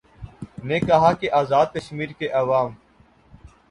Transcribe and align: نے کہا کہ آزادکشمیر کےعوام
نے 0.63 0.79
کہا 0.79 1.11
کہ 1.19 1.31
آزادکشمیر 1.41 2.09
کےعوام 2.19 2.71